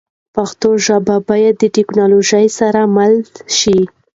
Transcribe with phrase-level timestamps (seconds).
[0.35, 3.21] پښتو ژبه باید د ټکنالوژۍ سره مله
[3.57, 3.79] شي.